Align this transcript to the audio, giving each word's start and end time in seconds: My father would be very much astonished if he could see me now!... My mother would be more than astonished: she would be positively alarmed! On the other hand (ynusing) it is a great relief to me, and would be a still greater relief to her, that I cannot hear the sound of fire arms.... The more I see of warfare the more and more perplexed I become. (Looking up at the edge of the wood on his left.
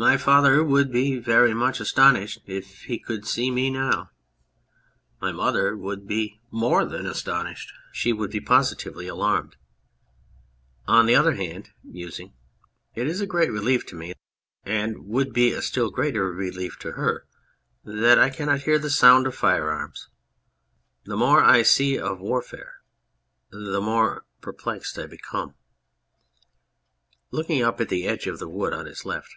My 0.10 0.16
father 0.16 0.64
would 0.64 0.90
be 0.90 1.18
very 1.18 1.52
much 1.52 1.78
astonished 1.78 2.40
if 2.46 2.84
he 2.84 2.98
could 2.98 3.26
see 3.26 3.50
me 3.50 3.68
now!... 3.68 4.08
My 5.20 5.30
mother 5.30 5.76
would 5.76 6.06
be 6.06 6.40
more 6.50 6.86
than 6.86 7.04
astonished: 7.04 7.70
she 7.92 8.10
would 8.10 8.30
be 8.30 8.40
positively 8.40 9.08
alarmed! 9.08 9.56
On 10.88 11.04
the 11.04 11.14
other 11.14 11.34
hand 11.34 11.72
(ynusing) 11.84 12.32
it 12.94 13.06
is 13.06 13.20
a 13.20 13.26
great 13.26 13.52
relief 13.52 13.84
to 13.88 13.94
me, 13.94 14.14
and 14.64 15.06
would 15.06 15.34
be 15.34 15.52
a 15.52 15.60
still 15.60 15.90
greater 15.90 16.32
relief 16.32 16.78
to 16.78 16.92
her, 16.92 17.26
that 17.84 18.18
I 18.18 18.30
cannot 18.30 18.62
hear 18.62 18.78
the 18.78 18.88
sound 18.88 19.26
of 19.26 19.34
fire 19.34 19.70
arms.... 19.70 20.08
The 21.04 21.16
more 21.18 21.44
I 21.44 21.60
see 21.60 21.98
of 21.98 22.20
warfare 22.20 22.76
the 23.50 23.58
more 23.82 24.12
and 24.14 24.14
more 24.14 24.24
perplexed 24.40 24.98
I 24.98 25.06
become. 25.06 25.56
(Looking 27.30 27.60
up 27.62 27.82
at 27.82 27.90
the 27.90 28.06
edge 28.06 28.26
of 28.26 28.38
the 28.38 28.48
wood 28.48 28.72
on 28.72 28.86
his 28.86 29.04
left. 29.04 29.34